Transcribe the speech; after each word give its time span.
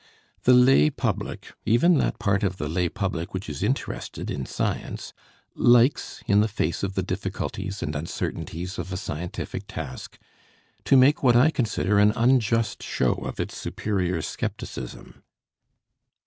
The 0.45 0.53
lay 0.55 0.89
public, 0.89 1.53
even 1.63 1.99
that 1.99 2.17
part 2.17 2.41
of 2.41 2.57
the 2.57 2.67
lay 2.67 2.89
public 2.89 3.35
which 3.35 3.47
is 3.47 3.61
interested 3.61 4.31
in 4.31 4.47
science, 4.47 5.13
likes, 5.53 6.23
in 6.25 6.41
the 6.41 6.47
face 6.47 6.81
of 6.81 6.95
the 6.95 7.03
difficulties 7.03 7.83
and 7.83 7.95
uncertainties 7.95 8.79
of 8.79 8.91
a 8.91 8.97
scientific 8.97 9.67
task, 9.67 10.17
to 10.85 10.97
make 10.97 11.21
what 11.21 11.35
I 11.35 11.51
consider 11.51 11.99
an 11.99 12.13
unjust 12.15 12.81
show 12.81 13.13
of 13.13 13.39
its 13.39 13.55
superior 13.55 14.23
scepticism. 14.23 15.21